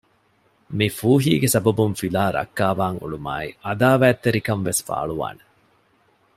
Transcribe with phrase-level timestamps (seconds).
[0.77, 5.43] މި ފޫހީގެ ސަބަބުން ފިލާ ރައްކާވާން އުޅުމާއި ޢަދާވާތްތެރިކަން ވެސް ފާޅުވާނެ